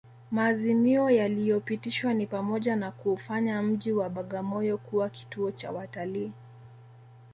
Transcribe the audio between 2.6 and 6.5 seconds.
na kuufanya mji wa Bagamoyo kuwa kituo cha watalii